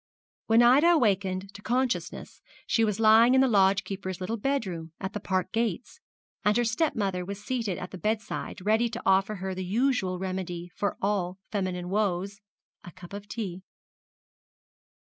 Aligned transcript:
When 0.47 0.63
Ida 0.63 0.87
awakened 0.93 1.53
to 1.53 1.61
consciousness 1.61 2.41
she 2.65 2.83
was 2.83 2.99
lying 2.99 3.35
in 3.35 3.41
the 3.41 3.47
lodge 3.47 3.83
keeper's 3.83 4.19
little 4.19 4.35
bedroom 4.37 4.93
at 4.99 5.13
the 5.13 5.19
Park 5.19 5.51
gates, 5.51 5.99
and 6.43 6.57
her 6.57 6.63
stepmother 6.63 7.23
was 7.23 7.39
seated 7.43 7.77
at 7.77 7.91
the 7.91 7.99
bedside 7.99 8.65
ready 8.65 8.89
to 8.89 9.01
offer 9.05 9.35
her 9.35 9.53
the 9.53 9.63
usual 9.63 10.17
remedy 10.17 10.69
for 10.73 10.97
all 11.03 11.37
feminine 11.51 11.87
woes 11.89 12.39
a 12.83 12.89
cup 12.89 13.13
of 13.13 13.27
tea. 13.27 13.61